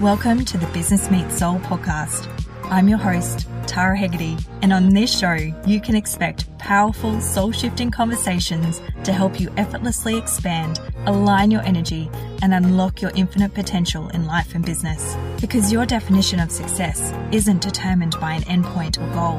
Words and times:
Welcome 0.00 0.46
to 0.46 0.56
the 0.56 0.66
Business 0.72 1.10
Meets 1.10 1.40
Soul 1.40 1.58
podcast. 1.58 2.26
I'm 2.70 2.88
your 2.88 2.96
host, 2.96 3.46
Tara 3.66 3.98
Hegarty, 3.98 4.38
and 4.62 4.72
on 4.72 4.88
this 4.88 5.18
show, 5.18 5.34
you 5.66 5.78
can 5.78 5.94
expect 5.94 6.46
powerful, 6.56 7.20
soul 7.20 7.52
shifting 7.52 7.90
conversations 7.90 8.80
to 9.02 9.12
help 9.12 9.38
you 9.38 9.52
effortlessly 9.58 10.16
expand, 10.16 10.80
align 11.04 11.50
your 11.50 11.60
energy, 11.64 12.10
and 12.40 12.54
unlock 12.54 13.02
your 13.02 13.10
infinite 13.14 13.52
potential 13.52 14.08
in 14.08 14.24
life 14.24 14.54
and 14.54 14.64
business. 14.64 15.18
Because 15.38 15.70
your 15.70 15.84
definition 15.84 16.40
of 16.40 16.50
success 16.50 17.12
isn't 17.30 17.60
determined 17.60 18.18
by 18.22 18.32
an 18.32 18.42
endpoint 18.44 18.98
or 18.98 19.12
goal. 19.12 19.38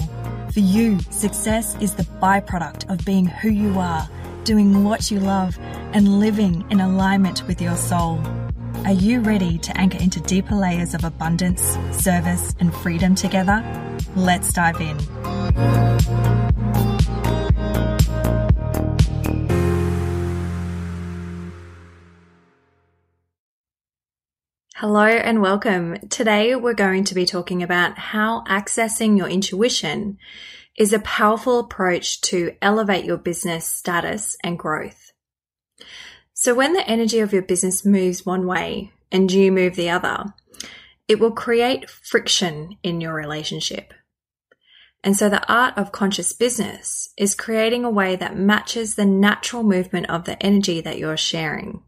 For 0.53 0.59
you, 0.59 0.99
success 1.09 1.75
is 1.81 1.95
the 1.95 2.03
byproduct 2.21 2.89
of 2.89 3.03
being 3.05 3.25
who 3.25 3.49
you 3.49 3.77
are, 3.79 4.07
doing 4.43 4.83
what 4.83 5.11
you 5.11 5.19
love, 5.19 5.57
and 5.93 6.19
living 6.19 6.65
in 6.69 6.79
alignment 6.79 7.45
with 7.47 7.61
your 7.61 7.75
soul. 7.75 8.21
Are 8.85 8.93
you 8.93 9.19
ready 9.21 9.57
to 9.57 9.77
anchor 9.77 9.97
into 9.97 10.19
deeper 10.21 10.55
layers 10.55 10.93
of 10.93 11.03
abundance, 11.03 11.77
service, 11.91 12.55
and 12.59 12.73
freedom 12.75 13.15
together? 13.15 13.63
Let's 14.15 14.53
dive 14.53 14.79
in. 14.79 16.44
Hello 24.87 25.07
and 25.07 25.41
welcome. 25.41 25.97
Today 26.09 26.55
we're 26.55 26.75
going 26.75 27.05
to 27.05 27.15
be 27.15 27.25
talking 27.25 27.63
about 27.63 27.97
how 27.97 28.43
accessing 28.43 29.17
your 29.17 29.27
intuition 29.27 30.19
is 30.77 30.93
a 30.93 30.99
powerful 30.99 31.57
approach 31.57 32.21
to 32.21 32.55
elevate 32.61 33.03
your 33.03 33.17
business 33.17 33.65
status 33.65 34.37
and 34.43 34.59
growth. 34.59 35.11
So 36.35 36.53
when 36.53 36.73
the 36.73 36.87
energy 36.87 37.17
of 37.17 37.33
your 37.33 37.41
business 37.41 37.83
moves 37.83 38.27
one 38.27 38.45
way 38.45 38.91
and 39.11 39.31
you 39.31 39.51
move 39.51 39.75
the 39.75 39.89
other, 39.89 40.23
it 41.07 41.19
will 41.19 41.31
create 41.31 41.89
friction 41.89 42.77
in 42.83 43.01
your 43.01 43.15
relationship. 43.15 43.91
And 45.03 45.17
so 45.17 45.29
the 45.29 45.51
art 45.51 45.75
of 45.79 45.93
conscious 45.93 46.31
business 46.31 47.09
is 47.17 47.33
creating 47.33 47.85
a 47.85 47.89
way 47.89 48.15
that 48.17 48.37
matches 48.37 48.93
the 48.93 49.05
natural 49.05 49.63
movement 49.63 50.11
of 50.11 50.25
the 50.25 50.39
energy 50.45 50.79
that 50.79 50.99
you're 50.99 51.17
sharing. 51.17 51.81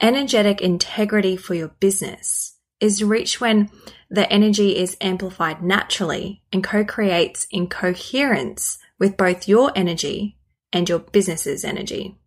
Energetic 0.00 0.60
integrity 0.60 1.36
for 1.36 1.54
your 1.54 1.68
business 1.80 2.58
is 2.80 3.02
reached 3.02 3.40
when 3.40 3.70
the 4.10 4.30
energy 4.30 4.76
is 4.76 4.96
amplified 5.00 5.62
naturally 5.62 6.42
and 6.52 6.62
co-creates 6.62 7.46
in 7.50 7.66
coherence 7.66 8.78
with 8.98 9.16
both 9.16 9.48
your 9.48 9.72
energy 9.74 10.36
and 10.70 10.88
your 10.88 10.98
business's 10.98 11.64
energy. 11.64 12.18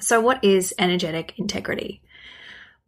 So, 0.00 0.18
what 0.20 0.42
is 0.42 0.72
energetic 0.78 1.34
integrity? 1.36 2.02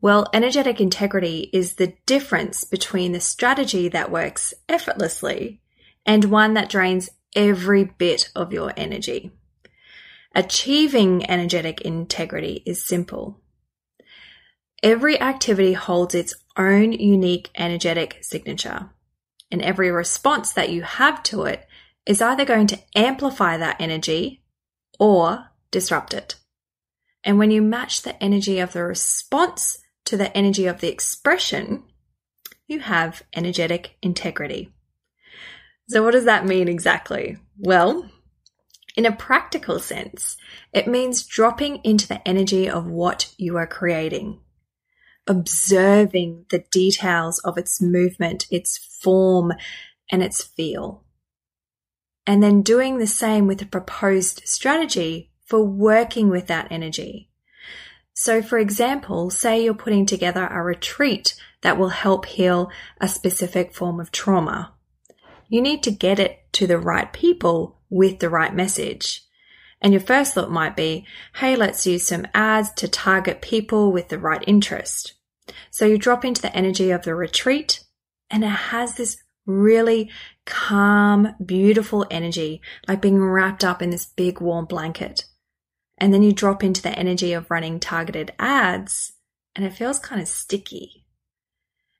Well, 0.01 0.31
energetic 0.33 0.81
integrity 0.81 1.51
is 1.53 1.75
the 1.75 1.95
difference 2.07 2.65
between 2.65 3.13
the 3.13 3.21
strategy 3.21 3.89
that 3.89 4.11
works 4.11 4.55
effortlessly 4.69 5.61
and 6.07 6.27
one 6.27 6.55
that 6.55 6.71
drains 6.71 7.11
every 7.37 7.85
bit 7.85 8.31
of 8.35 8.53
your 8.53 8.73
energy. 8.77 9.33
Achieving 10.35 11.29
energetic 11.29 11.81
integrity 11.83 12.63
is 12.65 12.87
simple. 12.87 13.41
Every 14.83 15.21
activity 15.21 15.73
holds 15.73 16.15
its 16.15 16.35
own 16.57 16.93
unique 16.93 17.51
energetic 17.57 18.19
signature, 18.23 18.91
and 19.51 19.61
every 19.61 19.91
response 19.91 20.53
that 20.53 20.71
you 20.71 20.83
have 20.83 21.23
to 21.25 21.45
it 21.45 21.67
is 22.07 22.23
either 22.23 22.45
going 22.45 22.67
to 22.69 22.81
amplify 22.95 23.57
that 23.57 23.81
energy 23.81 24.43
or 24.99 25.47
disrupt 25.71 26.15
it. 26.15 26.37
And 27.25 27.39
when 27.39 27.51
you 27.51 27.61
match 27.61 28.03
the 28.03 28.21
energy 28.23 28.61
of 28.61 28.73
the 28.73 28.85
response 28.85 29.79
to 30.05 30.17
the 30.17 30.35
energy 30.37 30.67
of 30.67 30.81
the 30.81 30.89
expression, 30.89 31.83
you 32.67 32.81
have 32.81 33.23
energetic 33.35 33.97
integrity. 34.01 34.73
So, 35.89 36.05
what 36.05 36.13
does 36.13 36.25
that 36.27 36.47
mean 36.47 36.69
exactly? 36.69 37.39
Well, 37.59 38.11
in 38.97 39.07
a 39.07 39.13
practical 39.13 39.79
sense, 39.79 40.37
it 40.73 40.87
means 40.87 41.25
dropping 41.25 41.77
into 41.85 42.07
the 42.07 42.27
energy 42.27 42.69
of 42.69 42.87
what 42.87 43.35
you 43.37 43.57
are 43.57 43.67
creating, 43.67 44.41
observing 45.29 46.47
the 46.51 46.65
details 46.71 47.39
of 47.41 47.59
its 47.59 47.81
movement, 47.81 48.47
its 48.51 48.79
form, 48.79 49.53
and 50.11 50.23
its 50.23 50.43
feel. 50.43 51.05
And 52.27 52.43
then 52.43 52.63
doing 52.63 52.99
the 52.99 53.07
same 53.07 53.47
with 53.47 53.59
the 53.59 53.67
proposed 53.67 54.43
strategy 54.45 55.31
for 55.47 55.63
working 55.63 56.29
with 56.29 56.47
that 56.49 56.69
energy. 56.71 57.31
So, 58.13 58.43
for 58.43 58.59
example, 58.59 59.31
say 59.31 59.63
you're 59.63 59.75
putting 59.75 60.05
together 60.05 60.47
a 60.47 60.63
retreat 60.63 61.35
that 61.63 61.79
will 61.79 61.91
help 61.91 62.27
heal 62.27 62.71
a 63.01 63.09
specific 63.09 63.75
form 63.75 64.01
of 64.01 64.11
trauma. 64.11 64.75
You 65.49 65.63
need 65.63 65.83
to 65.85 65.91
get 65.91 66.19
it 66.19 66.41
to 66.55 66.67
the 66.67 66.79
right 66.79 67.13
people 67.13 67.79
with 67.89 68.19
the 68.19 68.29
right 68.29 68.55
message. 68.55 69.23
And 69.81 69.93
your 69.93 70.01
first 70.01 70.35
thought 70.35 70.51
might 70.51 70.77
be, 70.77 71.07
hey, 71.37 71.55
let's 71.55 71.87
use 71.87 72.07
some 72.07 72.27
ads 72.35 72.73
to 72.73 72.89
target 72.89 73.41
people 73.41 73.93
with 73.93 74.09
the 74.09 74.19
right 74.19 74.43
interest. 74.47 75.15
So 75.71 75.87
you 75.87 75.99
drop 75.99 76.25
into 76.25 76.43
the 76.43 76.55
energy 76.55 76.91
of 76.91 77.03
the 77.03 77.15
retreat 77.15 77.85
and 78.31 78.45
it 78.45 78.49
has 78.49 78.95
this 78.95 79.19
really 79.47 80.11
calm, 80.45 81.35
beautiful 81.45 82.07
energy, 82.11 82.61
like 82.87 83.01
being 83.01 83.23
wrapped 83.23 83.65
up 83.65 83.83
in 83.83 83.91
this 83.91 84.07
big 84.07 84.41
warm 84.41 84.67
blanket. 84.67 85.25
And 85.97 86.15
then 86.15 86.23
you 86.23 86.33
drop 86.33 86.63
into 86.63 86.83
the 86.83 86.97
energy 86.97 87.33
of 87.33 87.51
running 87.51 87.81
targeted 87.81 88.33
ads 88.39 89.13
and 89.57 89.65
it 89.65 89.75
feels 89.75 89.99
kind 89.99 90.21
of 90.21 90.29
sticky. 90.29 91.05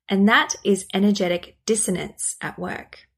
And 0.09 0.29
that 0.29 0.55
is 0.65 0.87
energetic 0.95 1.59
dissonance 1.67 2.37
at 2.41 2.59
work. 2.59 3.09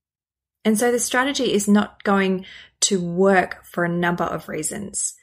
And 0.64 0.78
so 0.78 0.90
the 0.90 0.98
strategy 0.98 1.52
is 1.52 1.68
not 1.68 2.02
going 2.04 2.46
to 2.82 3.00
work 3.00 3.64
for 3.64 3.84
a 3.84 3.88
number 3.88 4.24
of 4.24 4.48
reasons. 4.48 5.14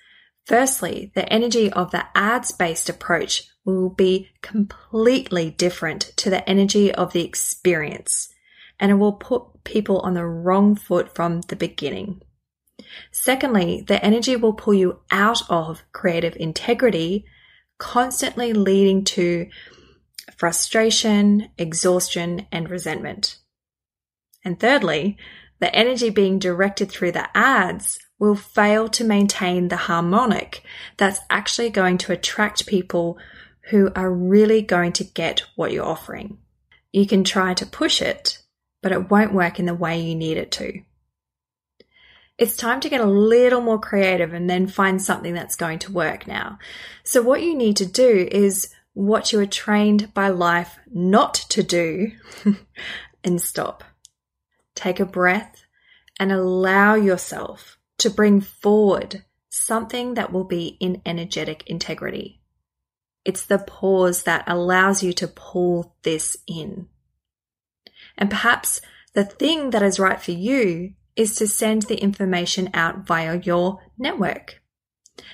Firstly, 0.47 1.11
the 1.13 1.27
energy 1.31 1.69
of 1.69 1.91
the 1.91 2.05
ads 2.15 2.53
based 2.53 2.87
approach 2.87 3.49
will 3.65 3.89
be 3.89 4.29
completely 4.41 5.51
different 5.51 6.13
to 6.15 6.29
the 6.29 6.47
energy 6.49 6.89
of 6.89 7.11
the 7.11 7.25
experience 7.25 8.33
and 8.79 8.89
it 8.89 8.93
will 8.93 9.11
put 9.11 9.65
people 9.65 9.99
on 9.99 10.13
the 10.13 10.25
wrong 10.25 10.73
foot 10.77 11.13
from 11.13 11.41
the 11.41 11.57
beginning. 11.57 12.21
Secondly, 13.11 13.83
the 13.85 14.01
energy 14.01 14.37
will 14.37 14.53
pull 14.53 14.73
you 14.73 15.01
out 15.11 15.41
of 15.49 15.83
creative 15.91 16.37
integrity, 16.37 17.25
constantly 17.77 18.53
leading 18.53 19.03
to 19.03 19.49
frustration, 20.37 21.49
exhaustion, 21.57 22.47
and 22.53 22.69
resentment. 22.69 23.37
And 24.45 24.57
thirdly, 24.57 25.17
the 25.59 25.75
energy 25.75 26.09
being 26.09 26.39
directed 26.39 26.89
through 26.89 27.11
the 27.11 27.27
ads 27.35 27.99
will 28.19 28.35
fail 28.35 28.87
to 28.89 29.03
maintain 29.03 29.67
the 29.67 29.77
harmonic 29.77 30.63
that's 30.97 31.19
actually 31.29 31.69
going 31.69 31.97
to 31.99 32.11
attract 32.11 32.67
people 32.67 33.17
who 33.69 33.91
are 33.95 34.11
really 34.11 34.61
going 34.61 34.93
to 34.93 35.03
get 35.03 35.43
what 35.55 35.71
you're 35.71 35.85
offering. 35.85 36.37
You 36.91 37.05
can 37.05 37.23
try 37.23 37.53
to 37.53 37.65
push 37.65 38.01
it, 38.01 38.39
but 38.81 38.91
it 38.91 39.09
won't 39.11 39.33
work 39.33 39.59
in 39.59 39.65
the 39.65 39.73
way 39.73 39.99
you 39.99 40.15
need 40.15 40.37
it 40.37 40.51
to. 40.53 40.81
It's 42.37 42.55
time 42.55 42.79
to 42.81 42.89
get 42.89 43.01
a 43.01 43.05
little 43.05 43.61
more 43.61 43.79
creative 43.79 44.33
and 44.33 44.49
then 44.49 44.67
find 44.67 45.01
something 45.01 45.33
that's 45.33 45.55
going 45.55 45.79
to 45.79 45.91
work 45.91 46.27
now. 46.27 46.59
So, 47.03 47.21
what 47.21 47.41
you 47.41 47.55
need 47.55 47.77
to 47.77 47.85
do 47.85 48.27
is 48.31 48.69
what 48.93 49.31
you 49.31 49.39
are 49.39 49.47
trained 49.47 50.13
by 50.13 50.29
life 50.29 50.77
not 50.91 51.33
to 51.49 51.63
do 51.63 52.11
and 53.23 53.41
stop. 53.41 53.83
Take 54.75 54.99
a 54.99 55.05
breath 55.05 55.65
and 56.19 56.31
allow 56.31 56.95
yourself 56.95 57.76
to 57.99 58.09
bring 58.09 58.41
forward 58.41 59.25
something 59.49 60.13
that 60.13 60.31
will 60.31 60.43
be 60.43 60.77
in 60.79 61.01
energetic 61.05 61.63
integrity. 61.67 62.41
It's 63.25 63.45
the 63.45 63.59
pause 63.59 64.23
that 64.23 64.43
allows 64.47 65.03
you 65.03 65.13
to 65.13 65.27
pull 65.27 65.95
this 66.03 66.37
in. 66.47 66.87
And 68.17 68.29
perhaps 68.29 68.81
the 69.13 69.25
thing 69.25 69.71
that 69.71 69.83
is 69.83 69.99
right 69.99 70.21
for 70.21 70.31
you 70.31 70.93
is 71.15 71.35
to 71.35 71.47
send 71.47 71.83
the 71.83 71.97
information 71.97 72.69
out 72.73 73.05
via 73.05 73.39
your 73.39 73.81
network. 73.97 74.61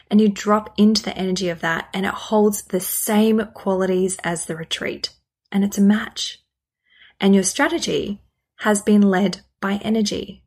And 0.09 0.21
you 0.21 0.29
drop 0.29 0.73
into 0.77 1.03
the 1.03 1.17
energy 1.17 1.49
of 1.49 1.59
that, 1.59 1.89
and 1.93 2.05
it 2.05 2.13
holds 2.13 2.63
the 2.63 2.79
same 2.79 3.41
qualities 3.53 4.17
as 4.23 4.45
the 4.45 4.55
retreat. 4.55 5.09
And 5.51 5.63
it's 5.63 5.77
a 5.77 5.81
match. 5.81 6.39
And 7.19 7.35
your 7.35 7.43
strategy 7.43 8.21
has 8.59 8.81
been 8.81 9.01
led 9.01 9.41
by 9.59 9.75
energy. 9.83 10.42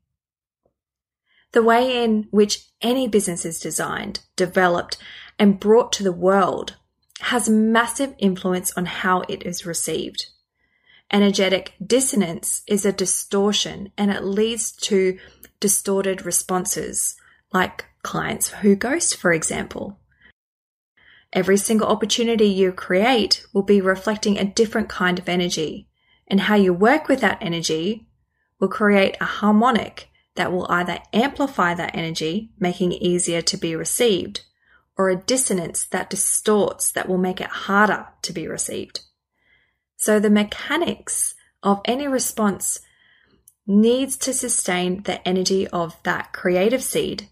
The 1.52 1.62
way 1.62 2.04
in 2.04 2.28
which 2.31 2.66
any 2.82 3.08
business 3.08 3.44
is 3.44 3.60
designed, 3.60 4.20
developed, 4.37 4.98
and 5.38 5.60
brought 5.60 5.93
to 5.94 6.02
the 6.02 6.12
world 6.12 6.76
has 7.20 7.48
massive 7.48 8.14
influence 8.19 8.72
on 8.76 8.87
how 8.87 9.22
it 9.22 9.44
is 9.44 9.64
received. 9.64 10.26
Energetic 11.10 11.75
dissonance 11.84 12.62
is 12.66 12.84
a 12.84 12.93
distortion 12.93 13.93
and 13.96 14.10
it 14.10 14.25
leads 14.25 14.72
to 14.72 15.19
distorted 15.60 16.26
responses, 16.26 17.16
like 17.52 17.87
clients 18.02 18.48
who 18.48 18.75
ghost, 18.75 19.16
for 19.16 19.32
example. 19.32 19.98
Every 21.32 21.56
single 21.56 21.88
opportunity 21.88 22.46
you 22.46 22.72
create 22.72 23.46
will 23.52 23.62
be 23.62 23.81
reflecting 23.81 24.38
a 24.38 24.44
different 24.44 24.88
kind 24.88 25.19
of 25.19 25.28
energy, 25.28 25.88
and 26.28 26.40
how 26.43 26.54
you 26.54 26.72
work 26.72 27.08
with 27.08 27.20
that 27.20 27.38
energy 27.40 28.06
will 28.58 28.69
create 28.69 29.16
a 29.20 29.25
harmonic 29.25 30.08
that 30.37 30.53
will 30.53 30.67
either 30.71 31.00
amplify 31.12 31.75
that 31.75 31.94
energy, 31.97 32.53
making 32.59 32.93
it 32.93 33.03
easier 33.03 33.43
to 33.43 33.56
be 33.56 33.75
received, 33.75 34.43
or 34.97 35.11
a 35.11 35.17
dissonance 35.17 35.85
that 35.87 36.11
distorts 36.11 36.93
that 36.93 37.09
will 37.09 37.19
make 37.19 37.41
it 37.41 37.49
harder 37.49 38.06
to 38.23 38.33
be 38.33 38.47
received. 38.47 39.00
So 39.97 40.21
the 40.21 40.31
mechanics 40.31 41.35
of 41.62 41.81
any 41.85 42.06
response 42.06 42.81
needs 43.67 44.17
to 44.19 44.33
sustain 44.33 45.03
the 45.03 45.27
energy 45.27 45.67
of 45.69 45.97
that 46.05 46.33
creative 46.33 46.82
seed 46.82 47.29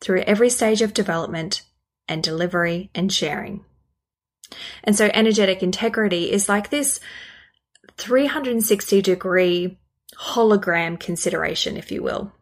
through 0.00 0.20
every 0.20 0.50
stage 0.50 0.82
of 0.82 0.94
development 0.94 1.62
and 2.08 2.22
delivery 2.22 2.90
and 2.94 3.12
sharing. 3.12 3.64
And 4.84 4.94
so 4.94 5.10
energetic 5.12 5.62
integrity 5.62 6.30
is 6.30 6.48
like 6.48 6.70
this 6.70 7.00
360 7.96 9.02
degree 9.02 9.78
hologram 10.18 10.98
consideration, 10.98 11.76
if 11.76 11.90
you 11.90 12.02
will. 12.02 12.32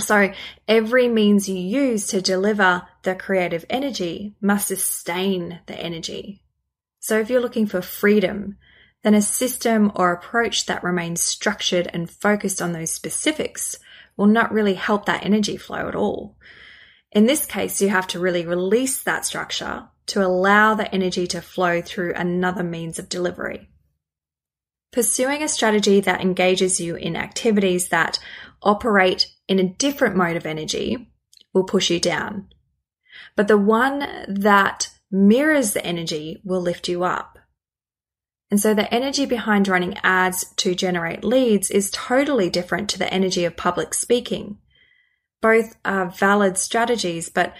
So 0.00 0.32
every 0.66 1.08
means 1.08 1.48
you 1.48 1.56
use 1.56 2.06
to 2.08 2.22
deliver 2.22 2.86
the 3.02 3.14
creative 3.14 3.64
energy 3.68 4.34
must 4.40 4.68
sustain 4.68 5.60
the 5.66 5.74
energy. 5.74 6.42
So 7.00 7.18
if 7.18 7.30
you're 7.30 7.40
looking 7.40 7.66
for 7.66 7.82
freedom, 7.82 8.58
then 9.02 9.14
a 9.14 9.22
system 9.22 9.90
or 9.94 10.12
approach 10.12 10.66
that 10.66 10.84
remains 10.84 11.20
structured 11.20 11.88
and 11.92 12.10
focused 12.10 12.62
on 12.62 12.72
those 12.72 12.90
specifics 12.90 13.76
will 14.16 14.26
not 14.26 14.52
really 14.52 14.74
help 14.74 15.06
that 15.06 15.24
energy 15.24 15.56
flow 15.56 15.88
at 15.88 15.94
all. 15.94 16.36
In 17.12 17.26
this 17.26 17.46
case, 17.46 17.80
you 17.80 17.88
have 17.88 18.06
to 18.08 18.20
really 18.20 18.44
release 18.46 19.02
that 19.02 19.24
structure 19.24 19.88
to 20.06 20.24
allow 20.24 20.74
the 20.74 20.92
energy 20.94 21.26
to 21.28 21.40
flow 21.40 21.80
through 21.80 22.14
another 22.14 22.62
means 22.62 22.98
of 22.98 23.08
delivery. 23.08 23.68
Pursuing 24.92 25.42
a 25.42 25.48
strategy 25.48 26.00
that 26.00 26.20
engages 26.20 26.80
you 26.80 26.96
in 26.96 27.16
activities 27.16 27.88
that 27.88 28.18
operate 28.62 29.26
in 29.46 29.58
a 29.58 29.68
different 29.68 30.16
mode 30.16 30.36
of 30.36 30.46
energy 30.46 31.10
will 31.52 31.64
push 31.64 31.90
you 31.90 32.00
down. 32.00 32.48
But 33.36 33.48
the 33.48 33.58
one 33.58 34.00
that 34.28 34.90
mirrors 35.10 35.72
the 35.72 35.84
energy 35.84 36.40
will 36.44 36.60
lift 36.60 36.88
you 36.88 37.04
up. 37.04 37.38
And 38.50 38.58
so 38.58 38.72
the 38.72 38.92
energy 38.92 39.26
behind 39.26 39.68
running 39.68 39.98
ads 40.02 40.54
to 40.56 40.74
generate 40.74 41.22
leads 41.22 41.70
is 41.70 41.90
totally 41.90 42.48
different 42.48 42.88
to 42.90 42.98
the 42.98 43.12
energy 43.12 43.44
of 43.44 43.56
public 43.56 43.92
speaking. 43.92 44.58
Both 45.42 45.76
are 45.84 46.10
valid 46.10 46.56
strategies, 46.56 47.28
but 47.28 47.54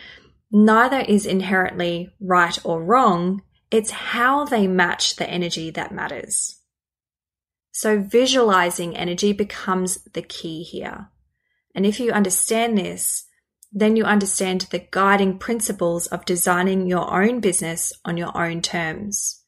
neither 0.50 1.00
is 1.00 1.26
inherently 1.26 2.10
right 2.20 2.58
or 2.64 2.82
wrong. 2.82 3.42
It's 3.70 3.90
how 3.90 4.46
they 4.46 4.66
match 4.66 5.16
the 5.16 5.28
energy 5.28 5.70
that 5.72 5.92
matters. 5.92 6.57
So 7.78 8.00
visualizing 8.00 8.96
energy 8.96 9.32
becomes 9.32 10.02
the 10.12 10.22
key 10.22 10.64
here. 10.64 11.10
And 11.76 11.86
if 11.86 12.00
you 12.00 12.10
understand 12.10 12.76
this, 12.76 13.26
then 13.70 13.94
you 13.94 14.02
understand 14.02 14.62
the 14.62 14.84
guiding 14.90 15.38
principles 15.38 16.08
of 16.08 16.24
designing 16.24 16.88
your 16.88 17.08
own 17.22 17.38
business 17.38 17.92
on 18.04 18.16
your 18.16 18.36
own 18.36 18.62
terms. 18.62 19.44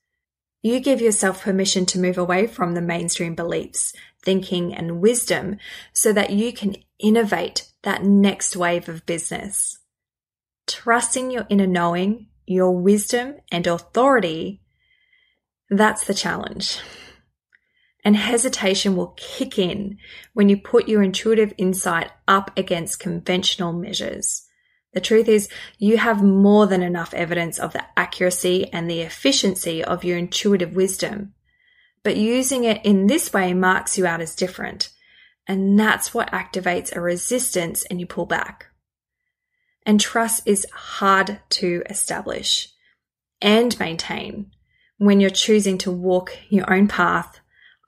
You 0.63 0.79
give 0.79 1.01
yourself 1.01 1.43
permission 1.43 1.87
to 1.87 1.99
move 1.99 2.19
away 2.19 2.47
from 2.47 2.75
the 2.75 2.81
mainstream 2.81 3.35
beliefs, 3.35 3.93
thinking, 4.23 4.77
and 4.77 5.01
wisdom 5.01 5.57
so 5.93 6.13
that 6.13 6.31
you 6.31 6.53
can 6.53 6.77
innovate 7.01 7.69
that 7.83 8.05
next 8.05 8.55
wave 8.57 8.89
of 8.89 9.07
business. 9.07 9.77
Trusting 10.69 11.33
your 11.33 11.49
inner 11.49 11.67
knowing, 11.67 12.29
your 12.47 12.71
wisdom, 12.71 13.39
and 13.51 13.67
authority, 13.67 14.63
that's 15.69 16.05
the 16.07 16.15
challenge. 16.15 16.79
And 18.11 18.17
hesitation 18.17 18.97
will 18.97 19.15
kick 19.17 19.57
in 19.57 19.97
when 20.33 20.49
you 20.49 20.57
put 20.57 20.89
your 20.89 21.01
intuitive 21.01 21.55
insight 21.57 22.11
up 22.27 22.51
against 22.59 22.99
conventional 22.99 23.73
measures. 23.73 24.49
The 24.95 25.01
truth 25.01 25.29
is, 25.29 25.49
you 25.79 25.97
have 25.97 26.21
more 26.21 26.67
than 26.67 26.83
enough 26.83 27.15
evidence 27.15 27.61
of 27.61 27.73
the 27.73 27.85
accuracy 27.97 28.67
and 28.73 28.91
the 28.91 29.03
efficiency 29.03 29.85
of 29.85 30.03
your 30.03 30.19
intuitive 30.19 30.75
wisdom. 30.75 31.35
But 32.03 32.17
using 32.17 32.65
it 32.65 32.85
in 32.85 33.07
this 33.07 33.33
way 33.33 33.55
marks 33.55 33.97
you 33.97 34.09
out 34.09 34.21
as 34.21 34.35
different. 34.35 34.91
And 35.47 35.79
that's 35.79 36.13
what 36.13 36.33
activates 36.33 36.93
a 36.93 37.01
resistance 37.01 37.85
and 37.85 38.01
you 38.01 38.07
pull 38.07 38.27
back. 38.27 38.71
And 39.87 40.01
trust 40.01 40.43
is 40.49 40.67
hard 40.73 41.39
to 41.51 41.85
establish 41.89 42.71
and 43.41 43.79
maintain 43.79 44.51
when 44.99 45.21
you're 45.21 45.31
choosing 45.31 45.79
to 45.79 45.93
walk 45.93 46.37
your 46.49 46.75
own 46.75 46.89
path 46.89 47.39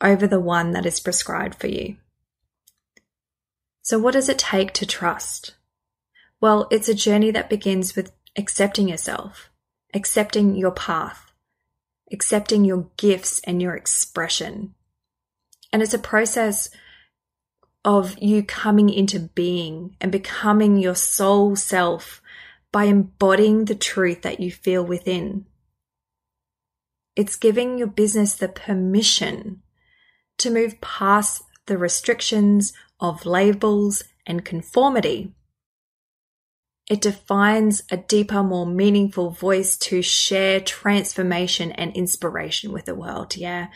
over 0.03 0.27
the 0.27 0.41
one 0.41 0.73
that 0.73 0.85
is 0.85 1.01
prescribed 1.01 1.55
for 1.55 1.69
you. 1.69 1.97
So, 3.83 3.99
what 3.99 4.13
does 4.13 4.29
it 4.29 4.39
take 4.39 4.73
to 4.75 4.87
trust? 4.87 5.55
Well, 6.41 6.67
it's 6.71 6.89
a 6.89 6.95
journey 6.95 7.31
that 7.31 7.51
begins 7.51 7.95
with 7.95 8.13
accepting 8.37 8.89
yourself, 8.89 9.51
accepting 9.95 10.57
your 10.57 10.73
path, 10.73 11.33
accepting 12.13 12.65
your 12.65 12.89
gifts 12.97 13.41
and 13.45 13.63
your 13.63 13.75
expression. 13.75 14.75
And 15.73 15.83
it's 15.83 15.95
a 15.95 15.99
process 15.99 16.69
of 17.85 18.19
you 18.19 18.43
coming 18.43 18.91
into 18.91 19.19
being 19.19 19.97
and 20.01 20.13
becoming 20.13 20.77
your 20.77 20.95
soul 20.95 21.57
self 21.57 22.21
by 22.71 22.85
embodying 22.85 23.65
the 23.65 23.75
truth 23.75 24.23
that 24.23 24.41
you 24.41 24.51
feel 24.51 24.85
within. 24.85 25.47
It's 27.17 27.37
giving 27.37 27.79
your 27.79 27.89
business 27.89 28.35
the 28.35 28.49
permission 28.49 29.63
to 30.39 30.51
move 30.51 30.81
past 30.81 31.43
the 31.67 31.79
restrictions 31.79 32.73
of 33.01 33.27
labels 33.27 34.03
and 34.27 34.45
conformity. 34.45 35.35
It 36.89 37.01
defines 37.01 37.83
a 37.91 37.97
deeper, 37.97 38.43
more 38.43 38.67
meaningful 38.67 39.31
voice 39.31 39.77
to 39.79 40.03
share 40.03 40.61
transformation 40.61 41.73
and 41.73 41.97
inspiration 41.97 42.73
with 42.73 42.87
the 42.87 42.95
world. 42.95 43.37
Yeah. 43.37 43.69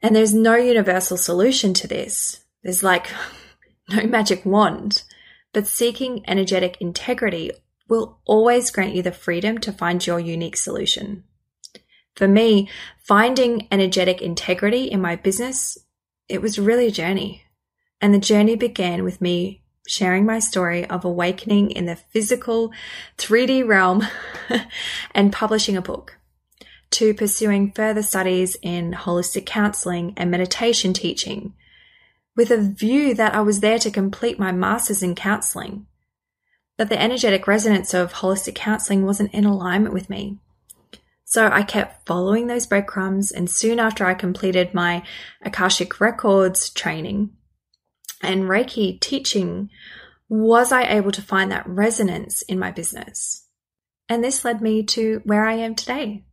And 0.00 0.14
there's 0.14 0.34
no 0.34 0.54
universal 0.54 1.16
solution 1.16 1.74
to 1.74 1.88
this. 1.88 2.44
There's 2.62 2.82
like 2.82 3.08
no 3.90 4.04
magic 4.04 4.46
wand, 4.46 5.02
but 5.52 5.66
seeking 5.66 6.24
energetic 6.28 6.76
integrity 6.80 7.50
will 7.88 8.18
always 8.24 8.70
grant 8.70 8.94
you 8.94 9.02
the 9.02 9.12
freedom 9.12 9.58
to 9.58 9.72
find 9.72 10.06
your 10.06 10.20
unique 10.20 10.56
solution. 10.56 11.24
For 12.14 12.28
me, 12.28 12.68
finding 12.98 13.66
energetic 13.70 14.22
integrity 14.22 14.84
in 14.84 15.00
my 15.00 15.16
business, 15.16 15.78
it 16.28 16.40
was 16.40 16.58
really 16.58 16.86
a 16.86 16.92
journey. 16.92 17.42
And 18.00 18.14
the 18.14 18.18
journey 18.18 18.56
began 18.56 19.02
with 19.02 19.20
me 19.20 19.62
sharing 19.86 20.24
my 20.24 20.38
story 20.38 20.86
of 20.88 21.04
awakening 21.04 21.70
in 21.70 21.86
the 21.86 21.96
physical 21.96 22.72
3D 23.18 23.66
realm 23.66 24.02
and 25.14 25.32
publishing 25.32 25.76
a 25.76 25.82
book 25.82 26.16
to 26.90 27.12
pursuing 27.12 27.72
further 27.72 28.02
studies 28.02 28.56
in 28.62 28.92
holistic 28.92 29.44
counseling 29.44 30.14
and 30.16 30.30
meditation 30.30 30.92
teaching 30.92 31.52
with 32.36 32.50
a 32.50 32.60
view 32.60 33.14
that 33.14 33.34
I 33.34 33.40
was 33.40 33.60
there 33.60 33.78
to 33.80 33.90
complete 33.90 34.38
my 34.38 34.52
master's 34.52 35.02
in 35.02 35.14
counseling. 35.14 35.86
But 36.76 36.88
the 36.88 37.00
energetic 37.00 37.46
resonance 37.46 37.94
of 37.94 38.14
holistic 38.14 38.54
counseling 38.54 39.04
wasn't 39.04 39.32
in 39.32 39.44
alignment 39.44 39.94
with 39.94 40.10
me. 40.10 40.38
So 41.34 41.48
I 41.48 41.64
kept 41.64 42.06
following 42.06 42.46
those 42.46 42.68
breadcrumbs, 42.68 43.32
and 43.32 43.50
soon 43.50 43.80
after 43.80 44.06
I 44.06 44.14
completed 44.14 44.72
my 44.72 45.02
Akashic 45.42 46.00
Records 46.00 46.70
training 46.70 47.30
and 48.22 48.44
Reiki 48.44 49.00
teaching, 49.00 49.68
was 50.28 50.70
I 50.70 50.84
able 50.84 51.10
to 51.10 51.20
find 51.20 51.50
that 51.50 51.66
resonance 51.66 52.42
in 52.42 52.60
my 52.60 52.70
business. 52.70 53.48
And 54.08 54.22
this 54.22 54.44
led 54.44 54.62
me 54.62 54.84
to 54.84 55.22
where 55.24 55.44
I 55.44 55.54
am 55.54 55.74
today. 55.74 56.24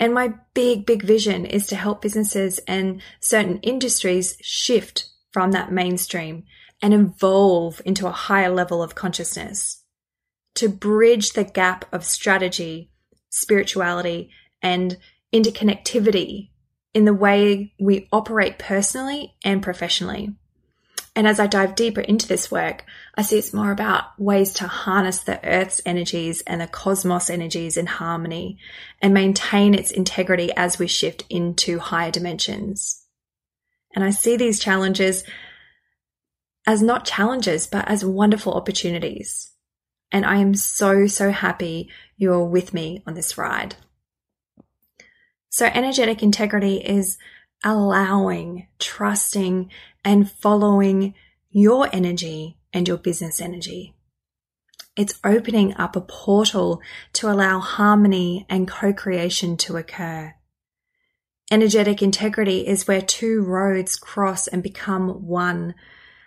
And 0.00 0.12
my 0.14 0.34
big, 0.52 0.84
big 0.84 1.04
vision 1.04 1.46
is 1.46 1.68
to 1.68 1.76
help 1.76 2.02
businesses 2.02 2.58
and 2.66 3.00
certain 3.20 3.58
industries 3.58 4.36
shift 4.42 5.10
from 5.30 5.52
that 5.52 5.70
mainstream 5.70 6.42
and 6.82 6.92
evolve 6.92 7.80
into 7.84 8.08
a 8.08 8.10
higher 8.26 8.50
level 8.50 8.82
of 8.82 8.96
consciousness, 8.96 9.84
to 10.56 10.68
bridge 10.68 11.34
the 11.34 11.44
gap 11.44 11.84
of 11.94 12.04
strategy 12.04 12.90
spirituality 13.30 14.30
and 14.62 14.96
interconnectivity 15.32 16.50
in 16.94 17.04
the 17.04 17.14
way 17.14 17.72
we 17.78 18.08
operate 18.12 18.58
personally 18.58 19.34
and 19.44 19.62
professionally. 19.62 20.34
And 21.14 21.26
as 21.26 21.40
I 21.40 21.48
dive 21.48 21.74
deeper 21.74 22.00
into 22.00 22.28
this 22.28 22.50
work, 22.50 22.84
I 23.16 23.22
see 23.22 23.38
it's 23.38 23.52
more 23.52 23.72
about 23.72 24.04
ways 24.18 24.52
to 24.54 24.68
harness 24.68 25.18
the 25.22 25.44
Earth's 25.44 25.80
energies 25.84 26.42
and 26.42 26.60
the 26.60 26.68
cosmos 26.68 27.28
energies 27.28 27.76
in 27.76 27.86
harmony 27.86 28.58
and 29.02 29.12
maintain 29.12 29.74
its 29.74 29.90
integrity 29.90 30.52
as 30.56 30.78
we 30.78 30.86
shift 30.86 31.24
into 31.28 31.80
higher 31.80 32.12
dimensions. 32.12 33.04
And 33.96 34.04
I 34.04 34.10
see 34.10 34.36
these 34.36 34.60
challenges 34.60 35.24
as 36.68 36.82
not 36.82 37.04
challenges, 37.04 37.66
but 37.66 37.88
as 37.88 38.04
wonderful 38.04 38.54
opportunities. 38.54 39.50
And 40.10 40.24
I 40.24 40.36
am 40.36 40.54
so, 40.54 41.06
so 41.06 41.30
happy 41.30 41.90
you're 42.16 42.44
with 42.44 42.72
me 42.72 43.02
on 43.06 43.14
this 43.14 43.36
ride. 43.36 43.76
So 45.50 45.66
energetic 45.66 46.22
integrity 46.22 46.76
is 46.76 47.18
allowing, 47.64 48.68
trusting, 48.78 49.70
and 50.04 50.30
following 50.30 51.14
your 51.50 51.88
energy 51.92 52.58
and 52.72 52.86
your 52.86 52.98
business 52.98 53.40
energy. 53.40 53.94
It's 54.96 55.18
opening 55.24 55.74
up 55.76 55.94
a 55.94 56.00
portal 56.00 56.80
to 57.14 57.30
allow 57.30 57.60
harmony 57.60 58.46
and 58.48 58.66
co-creation 58.66 59.56
to 59.58 59.76
occur. 59.76 60.34
Energetic 61.50 62.02
integrity 62.02 62.66
is 62.66 62.86
where 62.86 63.00
two 63.00 63.42
roads 63.42 63.96
cross 63.96 64.48
and 64.48 64.62
become 64.62 65.26
one, 65.26 65.74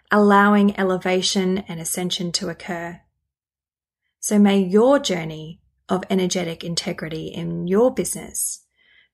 allowing 0.09 0.79
elevation 0.79 1.59
and 1.67 1.79
ascension 1.79 2.31
to 2.31 2.49
occur. 2.49 3.01
So 4.21 4.37
may 4.37 4.59
your 4.59 4.99
journey 4.99 5.61
of 5.89 6.03
energetic 6.09 6.63
integrity 6.63 7.27
in 7.27 7.67
your 7.67 7.91
business 7.91 8.61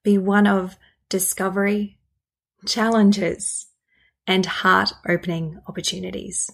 be 0.04 0.18
one 0.18 0.46
of 0.46 0.78
discovery, 1.08 1.98
challenges, 2.66 3.68
and 4.28 4.46
heart 4.46 4.92
opening 5.08 5.62
opportunities. 5.66 6.52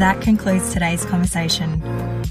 That 0.00 0.20
concludes 0.20 0.72
today's 0.72 1.04
conversation. 1.04 1.80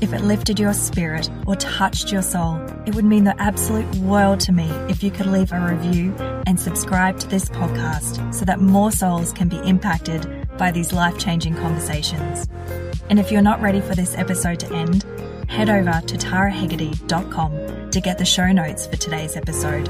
If 0.02 0.14
it 0.14 0.22
lifted 0.22 0.60
your 0.60 0.74
spirit 0.74 1.30
or 1.48 1.56
touched 1.56 2.12
your 2.12 2.22
soul, 2.22 2.60
it 2.86 2.94
would 2.96 3.06
mean 3.06 3.24
the 3.24 3.42
absolute 3.42 3.94
world 3.96 4.40
to 4.42 4.52
me 4.52 4.70
if 4.90 5.02
you 5.02 5.10
could 5.10 5.26
leave 5.26 5.52
a 5.52 5.60
review 5.60 6.14
and 6.46 6.60
subscribe 6.60 7.20
to 7.22 7.28
this 7.28 7.50
podcast 7.50 8.34
so 8.34 8.44
that 8.46 8.60
more 8.60 8.92
souls 8.92 9.32
can 9.32 9.48
be 9.48 9.58
impacted 9.60 10.48
by 10.58 10.72
these 10.72 10.92
life 10.92 11.18
changing 11.18 11.56
conversations. 11.56 12.48
And 13.10 13.20
if 13.20 13.32
you're 13.32 13.42
not 13.42 13.62
ready 13.62 13.80
for 13.80 13.96
this 13.96 14.18
episode 14.18 14.60
to 14.60 14.74
end, 14.74 15.04
head 15.50 15.70
over 15.70 16.02
to 16.08 16.18
tarahegarty.com 16.18 17.92
to 17.92 18.02
get 18.02 18.18
the 18.18 18.26
show 18.26 18.52
notes 18.52 18.86
for 18.86 18.98
today's 18.98 19.38
episode. 19.38 19.90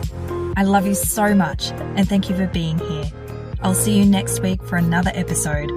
I 0.56 0.64
love 0.64 0.86
you 0.86 0.96
so 0.96 1.34
much 1.34 1.72
and 1.72 2.08
thank 2.08 2.30
you 2.30 2.36
for 2.36 2.48
being 2.48 2.78
here. 2.78 3.12
I'll 3.62 3.74
see 3.74 3.98
you 3.98 4.06
next 4.06 4.42
week 4.42 4.62
for 4.64 4.76
another 4.78 5.12
episode 5.16 5.72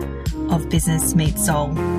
of 0.51 0.69
Business 0.69 1.15
Meets 1.15 1.47
Soul. 1.47 1.98